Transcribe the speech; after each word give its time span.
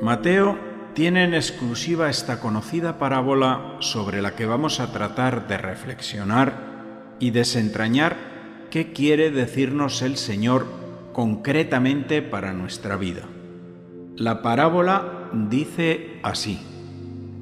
Mateo 0.00 0.58
tiene 0.94 1.24
en 1.24 1.34
exclusiva 1.34 2.10
esta 2.10 2.38
conocida 2.38 2.98
parábola 2.98 3.76
sobre 3.80 4.20
la 4.20 4.34
que 4.34 4.44
vamos 4.44 4.78
a 4.78 4.92
tratar 4.92 5.48
de 5.48 5.56
reflexionar 5.56 7.16
y 7.18 7.30
desentrañar 7.30 8.16
qué 8.70 8.92
quiere 8.92 9.30
decirnos 9.30 10.02
el 10.02 10.16
Señor 10.16 10.66
concretamente 11.12 12.20
para 12.20 12.52
nuestra 12.52 12.96
vida. 12.96 13.22
La 14.16 14.42
parábola 14.42 15.30
dice 15.32 16.20
así. 16.22 16.60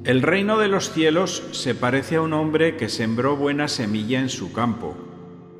El 0.05 0.21
reino 0.21 0.57
de 0.57 0.69
los 0.69 0.91
cielos 0.91 1.43
se 1.51 1.75
parece 1.75 2.17
a 2.17 2.21
un 2.21 2.31
hombre 2.31 2.77
que 2.77 2.87
sembró 2.87 3.35
buena 3.35 3.67
semilla 3.67 4.19
en 4.19 4.29
su 4.29 4.53
campo, 4.53 4.95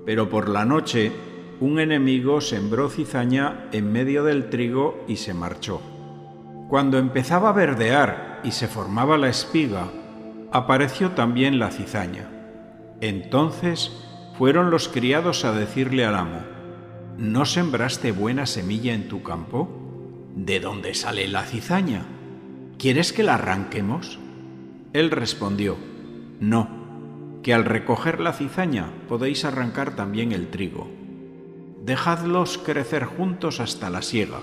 pero 0.05 0.29
por 0.29 0.48
la 0.48 0.63
noche 0.63 1.12
un 1.59 1.79
enemigo 1.79 2.39
sembró 2.41 2.89
cizaña 2.89 3.67
en 3.73 3.91
medio 3.91 4.23
del 4.23 4.49
trigo 4.49 5.03
y 5.07 5.17
se 5.17 5.34
marchó. 5.34 5.95
Cuando 6.67 6.97
empezaba 6.97 7.49
a 7.49 7.53
verdear 7.53 8.41
y 8.43 8.51
se 8.51 8.67
formaba 8.67 9.17
la 9.17 9.29
espiga, 9.29 9.87
apareció 10.51 11.11
también 11.11 11.59
la 11.59 11.69
cizaña. 11.69 12.27
Entonces 13.01 13.91
fueron 14.37 14.71
los 14.71 14.89
criados 14.89 15.45
a 15.45 15.51
decirle 15.51 16.05
al 16.05 16.15
amo, 16.15 16.39
¿no 17.17 17.45
sembraste 17.45 18.11
buena 18.11 18.47
semilla 18.47 18.93
en 18.93 19.07
tu 19.07 19.21
campo? 19.21 19.70
¿De 20.35 20.59
dónde 20.59 20.95
sale 20.95 21.27
la 21.27 21.43
cizaña? 21.43 22.05
¿Quieres 22.79 23.13
que 23.13 23.23
la 23.23 23.35
arranquemos? 23.35 24.20
Él 24.91 25.11
respondió, 25.11 25.77
No, 26.40 26.68
que 27.43 27.53
al 27.53 27.63
recoger 27.63 28.20
la 28.20 28.34
cizaña 28.34 28.91
podéis 29.07 29.45
arrancar 29.45 29.95
también 29.95 30.31
el 30.31 30.47
trigo. 30.47 30.90
Dejadlos 31.84 32.57
crecer 32.57 33.05
juntos 33.05 33.59
hasta 33.59 33.91
la 33.91 34.01
siega, 34.01 34.40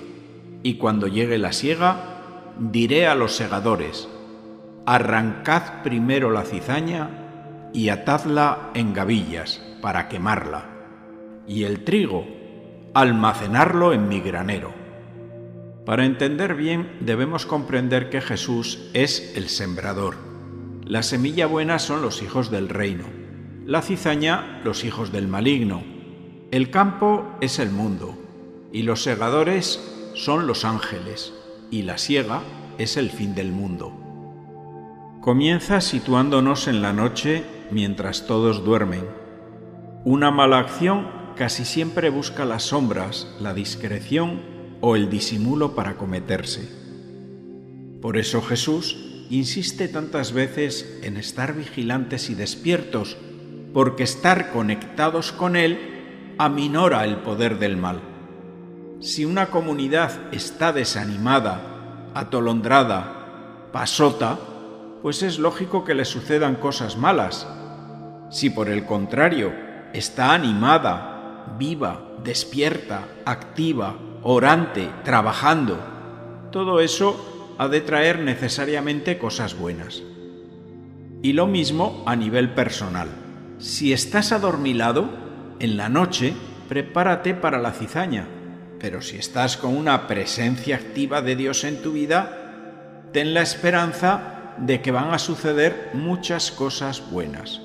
y 0.62 0.74
cuando 0.74 1.08
llegue 1.08 1.38
la 1.38 1.52
siega, 1.52 2.54
diré 2.58 3.06
a 3.06 3.14
los 3.14 3.34
segadores, 3.34 4.08
arrancad 4.86 5.82
primero 5.82 6.30
la 6.30 6.42
cizaña 6.42 7.70
y 7.72 7.88
atadla 7.88 8.70
en 8.74 8.92
gavillas 8.92 9.62
para 9.80 10.08
quemarla, 10.08 10.66
y 11.46 11.64
el 11.64 11.84
trigo, 11.84 12.26
almacenarlo 12.94 13.92
en 13.92 14.08
mi 14.08 14.20
granero. 14.20 14.72
Para 15.86 16.04
entender 16.04 16.54
bien 16.54 16.98
debemos 17.00 17.46
comprender 17.46 18.10
que 18.10 18.20
Jesús 18.20 18.90
es 18.92 19.36
el 19.36 19.48
sembrador 19.48 20.32
la 20.86 21.02
semilla 21.02 21.46
buena 21.46 21.78
son 21.78 22.02
los 22.02 22.22
hijos 22.22 22.50
del 22.50 22.68
reino, 22.68 23.04
la 23.64 23.82
cizaña 23.82 24.60
los 24.64 24.84
hijos 24.84 25.12
del 25.12 25.28
maligno, 25.28 25.82
el 26.50 26.70
campo 26.70 27.36
es 27.40 27.60
el 27.60 27.70
mundo, 27.70 28.18
y 28.72 28.82
los 28.82 29.02
segadores 29.02 29.91
son 30.14 30.46
los 30.46 30.64
ángeles, 30.64 31.32
y 31.70 31.82
la 31.82 31.98
siega 31.98 32.42
es 32.78 32.96
el 32.96 33.10
fin 33.10 33.34
del 33.34 33.52
mundo. 33.52 33.92
Comienza 35.20 35.80
situándonos 35.80 36.68
en 36.68 36.82
la 36.82 36.92
noche 36.92 37.44
mientras 37.70 38.26
todos 38.26 38.64
duermen. 38.64 39.06
Una 40.04 40.30
mala 40.30 40.58
acción 40.58 41.08
casi 41.36 41.64
siempre 41.64 42.10
busca 42.10 42.44
las 42.44 42.64
sombras, 42.64 43.28
la 43.40 43.54
discreción 43.54 44.42
o 44.80 44.96
el 44.96 45.10
disimulo 45.10 45.74
para 45.74 45.94
cometerse. 45.94 46.68
Por 48.00 48.18
eso 48.18 48.42
Jesús 48.42 49.26
insiste 49.30 49.88
tantas 49.88 50.32
veces 50.32 50.98
en 51.02 51.16
estar 51.16 51.54
vigilantes 51.54 52.28
y 52.28 52.34
despiertos, 52.34 53.16
porque 53.72 54.02
estar 54.02 54.50
conectados 54.50 55.32
con 55.32 55.56
Él 55.56 56.34
aminora 56.36 57.04
el 57.04 57.18
poder 57.18 57.58
del 57.58 57.76
mal. 57.76 58.11
Si 59.02 59.24
una 59.24 59.50
comunidad 59.50 60.12
está 60.32 60.72
desanimada, 60.72 62.12
atolondrada, 62.14 63.70
pasota, 63.72 64.38
pues 65.02 65.24
es 65.24 65.40
lógico 65.40 65.82
que 65.82 65.96
le 65.96 66.04
sucedan 66.04 66.54
cosas 66.54 66.96
malas. 66.96 67.48
Si 68.30 68.48
por 68.48 68.68
el 68.68 68.86
contrario 68.86 69.52
está 69.92 70.32
animada, 70.32 71.56
viva, 71.58 72.12
despierta, 72.22 73.08
activa, 73.24 73.96
orante, 74.22 74.88
trabajando, 75.02 75.80
todo 76.52 76.78
eso 76.78 77.56
ha 77.58 77.66
de 77.66 77.80
traer 77.80 78.20
necesariamente 78.20 79.18
cosas 79.18 79.58
buenas. 79.58 80.00
Y 81.22 81.32
lo 81.32 81.48
mismo 81.48 82.04
a 82.06 82.14
nivel 82.14 82.54
personal. 82.54 83.08
Si 83.58 83.92
estás 83.92 84.30
adormilado, 84.30 85.08
en 85.58 85.76
la 85.76 85.88
noche 85.88 86.34
prepárate 86.68 87.34
para 87.34 87.58
la 87.58 87.72
cizaña, 87.72 88.28
pero 88.82 89.00
si 89.00 89.16
estás 89.16 89.56
con 89.56 89.74
una 89.74 90.06
presencia 90.06 90.76
activa 90.76 91.22
de 91.22 91.36
Dios 91.36 91.64
en 91.64 91.80
tu 91.80 91.92
vida, 91.92 93.08
ten 93.12 93.32
la 93.32 93.40
esperanza 93.40 94.54
de 94.58 94.82
que 94.82 94.90
van 94.90 95.14
a 95.14 95.18
suceder 95.18 95.90
muchas 95.94 96.52
cosas 96.52 97.02
buenas. 97.10 97.62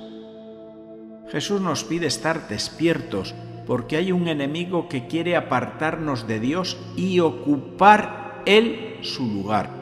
Jesús 1.29 1.59
nos 1.59 1.83
pide 1.83 2.07
estar 2.07 2.47
despiertos 2.47 3.35
porque 3.65 3.97
hay 3.97 4.13
un 4.13 4.29
enemigo 4.29 4.87
que 4.87 5.07
quiere 5.07 5.35
apartarnos 5.35 6.25
de 6.25 6.39
Dios 6.39 6.77
y 6.95 7.19
ocupar 7.19 8.43
Él 8.45 8.99
su 9.01 9.25
lugar 9.25 9.77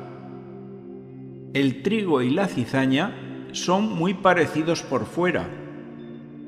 el 1.56 1.84
trigo 1.84 2.22
y 2.22 2.32
la 2.32 2.48
cizaña 2.48 3.48
son 3.54 3.94
muy 3.94 4.14
parecidos 4.14 4.84
por 4.84 5.06
fuera. 5.06 5.48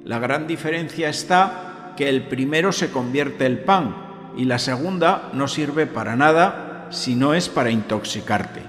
La 0.04 0.20
gran 0.20 0.48
diferencia 0.48 1.08
está 1.08 1.94
que 1.96 2.10
el 2.10 2.28
primero 2.28 2.74
se 2.74 2.92
convierte 2.92 3.46
el 3.46 3.60
pan 3.60 4.07
y 4.38 4.46
la 4.46 4.60
segunda 4.60 5.30
no 5.34 5.48
sirve 5.48 5.88
para 5.88 6.16
nada 6.16 6.88
si 6.92 7.16
no 7.16 7.34
es 7.34 7.50
para 7.50 7.72
intoxicarte. 7.72 8.62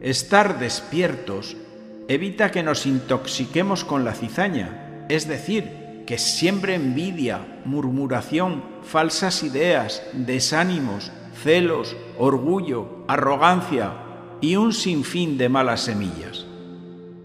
Estar 0.00 0.58
despiertos 0.58 1.56
evita 2.06 2.50
que 2.50 2.62
nos 2.62 2.86
intoxiquemos 2.86 3.84
con 3.84 4.04
la 4.04 4.14
cizaña, 4.14 5.04
es 5.08 5.26
decir, 5.26 6.04
que 6.06 6.16
siempre 6.16 6.74
envidia, 6.74 7.60
murmuración, 7.64 8.62
falsas 8.82 9.42
ideas, 9.42 10.02
desánimos, 10.14 11.12
celos, 11.42 11.96
orgullo, 12.16 13.04
arrogancia, 13.08 13.92
y 14.40 14.56
un 14.56 14.72
sinfín 14.72 15.36
de 15.36 15.48
malas 15.48 15.80
semillas. 15.80 16.46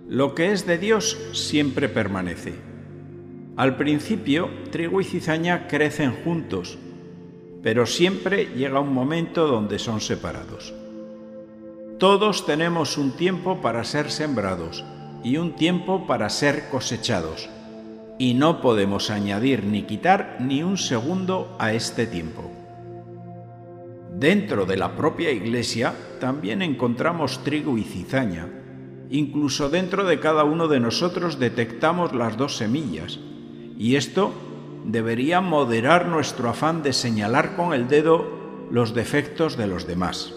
Lo 0.10 0.36
que 0.36 0.52
es 0.52 0.66
de 0.66 0.78
Dios 0.78 1.18
siempre 1.32 1.88
permanece. 1.88 2.56
Al 3.56 3.78
principio, 3.78 4.50
trigo 4.72 5.00
y 5.00 5.04
cizaña 5.04 5.68
crecen 5.68 6.12
juntos, 6.24 6.80
pero 7.64 7.86
siempre 7.86 8.50
llega 8.56 8.82
un 8.82 8.94
momento 8.94 9.48
donde 9.48 9.80
son 9.80 10.02
separados. 10.02 10.74
Todos 11.98 12.46
tenemos 12.46 12.98
un 12.98 13.14
tiempo 13.14 13.62
para 13.62 13.86
ser 13.86 14.12
sembrados 14.12 14.84
y 15.24 15.38
un 15.38 15.54
tiempo 15.54 16.06
para 16.06 16.30
ser 16.30 16.68
cosechados, 16.70 17.50
y 18.20 18.34
no 18.34 18.62
podemos 18.62 19.10
añadir 19.10 19.64
ni 19.64 19.84
quitar 19.84 20.38
ni 20.42 20.62
un 20.62 20.78
segundo 20.78 21.56
a 21.58 21.72
este 21.72 22.06
tiempo. 22.06 22.52
Dentro 24.14 24.66
de 24.66 24.78
la 24.78 24.96
propia 24.96 25.32
iglesia 25.32 25.94
también 26.20 26.62
encontramos 26.62 27.44
trigo 27.44 27.78
y 27.78 27.84
cizaña. 27.84 28.48
Incluso 29.10 29.70
dentro 29.70 30.04
de 30.04 30.20
cada 30.20 30.44
uno 30.44 30.68
de 30.68 30.80
nosotros 30.80 31.40
detectamos 31.40 32.14
las 32.14 32.38
dos 32.38 32.58
semillas. 32.58 33.20
Y 33.78 33.96
esto 33.96 34.34
debería 34.86 35.42
moderar 35.42 36.08
nuestro 36.08 36.50
afán 36.50 36.84
de 36.84 36.94
señalar 36.94 37.56
con 37.56 37.74
el 37.74 37.88
dedo 37.88 38.68
los 38.72 38.94
defectos 38.94 39.58
de 39.58 39.68
los 39.68 39.88
demás. 39.88 40.34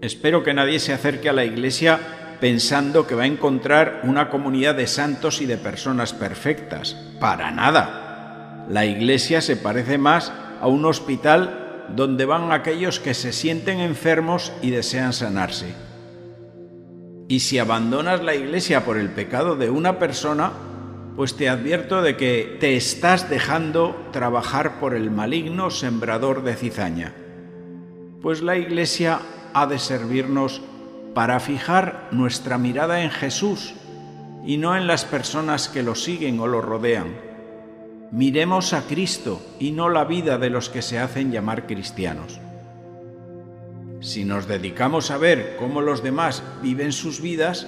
Espero 0.00 0.42
que 0.42 0.54
nadie 0.54 0.78
se 0.78 0.92
acerque 0.92 1.28
a 1.28 1.34
la 1.34 1.44
iglesia 1.44 2.00
pensando 2.40 3.06
que 3.06 3.14
va 3.14 3.24
a 3.24 3.26
encontrar 3.26 4.00
una 4.04 4.30
comunidad 4.30 4.74
de 4.74 4.86
santos 4.86 5.42
y 5.42 5.46
de 5.46 5.58
personas 5.58 6.14
perfectas. 6.14 6.96
Para 7.20 7.50
nada. 7.50 8.66
La 8.68 8.86
iglesia 8.86 9.40
se 9.42 9.56
parece 9.56 9.98
más 9.98 10.32
a 10.60 10.68
un 10.68 10.84
hospital 10.86 11.86
donde 11.94 12.24
van 12.24 12.52
aquellos 12.52 13.00
que 13.00 13.14
se 13.14 13.32
sienten 13.32 13.80
enfermos 13.80 14.52
y 14.62 14.70
desean 14.70 15.12
sanarse. 15.12 15.74
Y 17.28 17.40
si 17.40 17.58
abandonas 17.58 18.22
la 18.22 18.34
iglesia 18.34 18.84
por 18.84 18.96
el 18.96 19.10
pecado 19.10 19.56
de 19.56 19.70
una 19.70 19.98
persona, 19.98 20.52
pues 21.16 21.36
te 21.36 21.48
advierto 21.48 22.02
de 22.02 22.16
que 22.16 22.56
te 22.60 22.76
estás 22.76 23.28
dejando 23.28 24.08
trabajar 24.12 24.80
por 24.80 24.94
el 24.94 25.10
maligno 25.10 25.70
sembrador 25.70 26.42
de 26.42 26.56
cizaña. 26.56 27.14
Pues 28.22 28.42
la 28.42 28.56
iglesia 28.56 29.20
ha 29.52 29.66
de 29.66 29.78
servirnos 29.78 30.62
para 31.14 31.40
fijar 31.40 32.08
nuestra 32.12 32.58
mirada 32.58 33.02
en 33.02 33.10
Jesús 33.10 33.74
y 34.44 34.56
no 34.56 34.76
en 34.76 34.86
las 34.86 35.04
personas 35.04 35.68
que 35.68 35.82
lo 35.82 35.94
siguen 35.94 36.38
o 36.40 36.46
lo 36.46 36.60
rodean 36.60 37.30
miremos 38.10 38.72
a 38.72 38.82
Cristo 38.82 39.40
y 39.58 39.72
no 39.72 39.88
la 39.88 40.04
vida 40.04 40.38
de 40.38 40.50
los 40.50 40.68
que 40.68 40.82
se 40.82 40.98
hacen 40.98 41.30
llamar 41.30 41.66
cristianos. 41.66 42.40
Si 44.00 44.24
nos 44.24 44.48
dedicamos 44.48 45.10
a 45.10 45.18
ver 45.18 45.56
cómo 45.58 45.80
los 45.80 46.02
demás 46.02 46.42
viven 46.62 46.92
sus 46.92 47.20
vidas, 47.20 47.66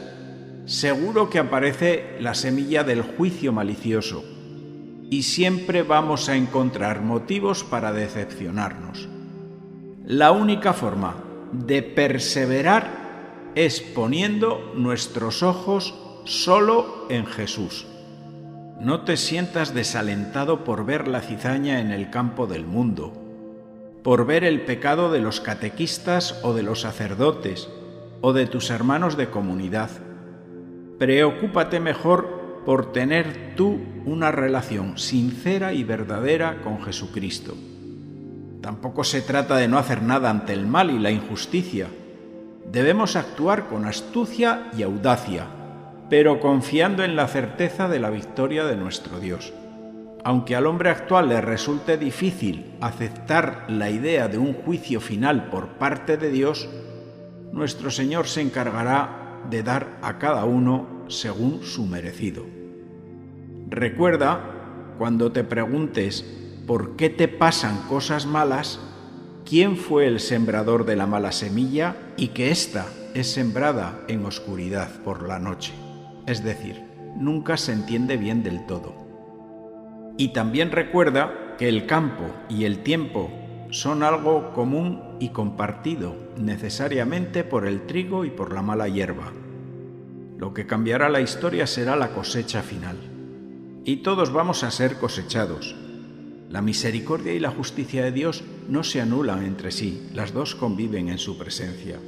seguro 0.65 1.29
que 1.29 1.39
aparece 1.39 2.17
la 2.21 2.35
semilla 2.35 2.85
del 2.85 3.03
juicio 3.03 3.53
malicioso 3.53 4.25
y 5.11 5.25
siempre 5.25 5.83
vamos 5.83 6.29
a 6.29 6.37
encontrar 6.37 7.03
motivos 7.03 7.65
para 7.65 7.93
decepcionarnos. 7.93 9.09
La 10.07 10.33
única 10.33 10.73
forma 10.73 11.17
de 11.53 11.83
perseverar 11.83 13.51
es 13.55 13.81
poniendo 13.81 14.73
nuestros 14.75 15.43
ojos 15.43 15.95
solo 16.25 17.07
en 17.11 17.27
Jesús. 17.27 17.87
No 18.81 19.03
te 19.03 19.17
sientas 19.17 19.75
desalentado 19.75 20.65
por 20.65 20.87
ver 20.87 21.07
la 21.09 21.21
cizaña 21.21 21.81
en 21.81 21.91
el 21.91 22.11
campo 22.11 22.47
del 22.47 22.67
mundo, 22.67 23.13
por 24.03 24.27
ver 24.27 24.45
el 24.45 24.63
pecado 24.63 25.13
de 25.13 25.21
los 25.21 25.41
catequistas 25.41 26.41
o 26.43 26.55
de 26.55 26.63
los 26.63 26.81
sacerdotes, 26.81 27.69
o 28.23 28.33
de 28.33 28.47
tus 28.47 28.71
hermanos 28.71 29.17
de 29.17 29.31
comunidad. 29.31 29.91
Preocúpate 31.03 31.81
mejor 31.81 32.63
por 32.65 32.93
tener 32.93 33.57
tú 33.57 33.81
una 34.05 34.31
relación 34.31 34.99
sincera 34.99 35.73
y 35.73 35.83
verdadera 35.83 36.61
con 36.63 36.81
Jesucristo. 36.81 37.57
Tampoco 38.61 39.03
se 39.03 39.21
trata 39.21 39.57
de 39.57 39.67
no 39.67 39.79
hacer 39.79 40.01
nada 40.01 40.31
ante 40.31 40.53
el 40.53 40.65
mal 40.65 40.93
y 40.93 41.01
la 41.01 41.11
injusticia. 41.11 41.89
Debemos 42.71 43.17
actuar 43.17 43.67
con 43.67 43.85
astucia 43.85 44.71
y 44.79 44.85
audacia, 44.85 45.49
pero 46.09 46.39
confiando 46.39 47.03
en 47.03 47.17
la 47.17 47.27
certeza 47.27 47.89
de 47.89 47.99
la 47.99 48.11
victoria 48.11 48.65
de 48.65 48.77
nuestro 48.77 49.19
Dios. 49.19 49.53
Aunque 50.23 50.55
al 50.55 50.69
hombre 50.69 50.91
actual 50.91 51.31
le 51.31 51.41
resulte 51.41 51.99
difícil 51.99 52.77
aceptar 52.81 53.65
la 53.67 53.91
idea 53.91 54.29
de 54.29 54.39
un 54.39 54.53
juicio 54.53 55.01
final 55.01 55.51
por 55.51 55.67
parte 55.79 56.17
de 56.17 56.31
Dios, 56.31 56.69
nuestro 57.51 57.91
Señor 57.91 58.29
se 58.29 58.41
encargará 58.41 59.22
de 59.51 59.63
dar 59.63 59.99
a 60.03 60.19
cada 60.19 60.45
uno 60.45 61.05
según 61.09 61.63
su 61.63 61.87
merecido. 61.87 62.45
Recuerda, 63.69 64.95
cuando 64.99 65.33
te 65.33 65.45
preguntes 65.45 66.25
por 66.67 66.97
qué 66.97 67.11
te 67.11 67.29
pasan 67.29 67.77
cosas 67.89 68.27
malas, 68.27 68.81
quién 69.45 69.77
fue 69.77 70.07
el 70.07 70.21
sembrador 70.21 70.85
de 70.85 70.97
la 70.97 71.07
mala 71.07 71.33
semilla 71.33 71.97
y 72.17 72.29
que 72.29 72.51
ésta 72.51 72.87
es 73.15 73.31
sembrada 73.31 74.01
en 74.09 74.25
oscuridad 74.25 74.91
por 75.05 75.27
la 75.27 75.39
noche. 75.39 75.73
Es 76.27 76.45
decir, 76.45 76.83
nunca 77.17 77.57
se 77.57 77.73
entiende 77.73 78.17
bien 78.17 78.43
del 78.43 78.67
todo. 78.67 78.95
Y 80.17 80.29
también 80.29 80.71
recuerda 80.71 81.57
que 81.59 81.69
el 81.69 81.87
campo 81.87 82.25
y 82.49 82.65
el 82.65 82.83
tiempo 82.83 83.31
son 83.73 84.03
algo 84.03 84.53
común 84.53 85.01
y 85.19 85.31
compartido 85.31 86.15
necesariamente 86.37 87.43
por 87.43 87.67
el 87.67 87.87
trigo 87.87 88.27
y 88.27 88.31
por 88.31 88.53
la 88.53 88.61
mala 88.61 88.87
hierba. 88.87 89.33
Lo 90.37 90.53
que 90.53 90.67
cambiará 90.67 91.09
la 91.09 91.23
historia 91.23 91.67
será 91.67 91.97
la 91.97 92.11
cosecha 92.11 92.63
final. 92.63 92.99
Y 93.87 93.97
todos 93.97 94.31
vamos 94.31 94.63
a 94.63 94.71
ser 94.71 94.99
cosechados. 94.99 95.75
La 96.51 96.61
misericordia 96.61 97.33
y 97.33 97.41
la 97.41 97.51
justicia 97.51 98.05
de 98.05 98.13
Dios 98.13 98.45
no 98.69 98.85
se 98.85 99.01
anulan 99.01 99.43
entre 99.43 99.73
sí, 99.73 100.07
las 100.13 100.35
dos 100.35 100.55
conviven 100.55 101.09
en 101.09 101.19
su 101.19 101.39
presencia. 101.39 101.99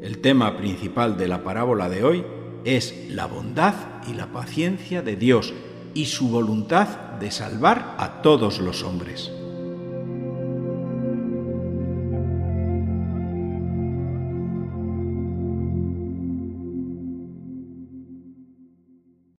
El 0.00 0.18
tema 0.18 0.56
principal 0.56 1.18
de 1.18 1.26
la 1.26 1.42
parábola 1.42 1.88
de 1.88 2.04
hoy 2.04 2.24
es 2.64 3.10
la 3.10 3.26
bondad 3.26 3.74
y 4.08 4.14
la 4.14 4.26
paciencia 4.26 5.02
de 5.02 5.16
Dios 5.16 5.52
y 5.94 6.04
su 6.04 6.28
voluntad 6.28 6.86
de 7.18 7.32
salvar 7.32 7.96
a 7.98 8.22
todos 8.22 8.60
los 8.60 8.84
hombres. 8.84 9.32